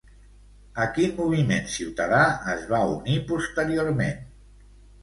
A 0.85 0.87
quin 0.95 1.13
moviment 1.17 1.69
ciutadà 1.75 2.23
es 2.55 2.67
va 2.73 2.83
unir 2.97 3.21
posteriorment? 3.35 4.27